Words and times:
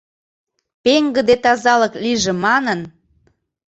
Пеҥгыде 0.83 1.35
тазалык 1.43 1.93
лийже 2.03 2.33
манын 2.45 2.79